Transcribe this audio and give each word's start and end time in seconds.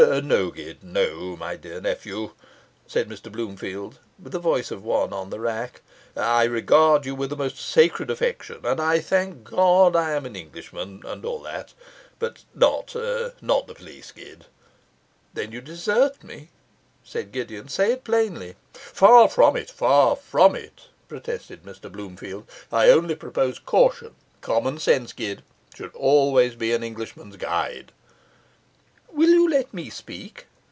'No, 0.23 0.49
Gid 0.49 0.83
no, 0.83 1.37
my 1.37 1.55
dear 1.55 1.79
nephew,' 1.79 2.31
said 2.87 3.07
Mr 3.07 3.31
Bloomfield, 3.31 3.99
with 4.19 4.31
the 4.31 4.39
voice 4.39 4.71
of 4.71 4.83
one 4.83 5.13
on 5.13 5.29
the 5.29 5.39
rack. 5.39 5.81
'I 6.17 6.45
regard 6.45 7.05
you 7.05 7.13
with 7.13 7.29
the 7.29 7.35
most 7.35 7.59
sacred 7.59 8.09
affection; 8.09 8.65
and 8.65 8.81
I 8.81 8.99
thank 8.99 9.43
God 9.43 9.95
I 9.95 10.13
am 10.13 10.25
an 10.25 10.35
Englishman 10.35 11.03
and 11.05 11.23
all 11.23 11.37
that. 11.43 11.75
But 12.17 12.43
not 12.55 12.95
not 13.41 13.67
the 13.67 13.75
police, 13.75 14.11
Gid.' 14.11 14.47
'Then 15.35 15.51
you 15.51 15.61
desert 15.61 16.23
me?' 16.23 16.49
said 17.03 17.31
Gideon. 17.31 17.67
'Say 17.69 17.91
it 17.91 18.03
plainly.' 18.03 18.55
'Far 18.73 19.29
from 19.29 19.55
it! 19.55 19.69
far 19.69 20.15
from 20.15 20.55
it!' 20.55 20.87
protested 21.09 21.61
Mr 21.61 21.91
Bloomfield. 21.91 22.49
'I 22.71 22.89
only 22.89 23.13
propose 23.13 23.59
caution. 23.59 24.15
Common 24.41 24.79
sense, 24.79 25.13
Gid, 25.13 25.43
should 25.75 25.93
always 25.93 26.55
be 26.55 26.73
an 26.73 26.81
Englishman's 26.83 27.37
guide.' 27.37 27.91
'Will 29.13 29.27
you 29.29 29.49
let 29.49 29.73
me 29.73 29.89
speak? 29.89 30.45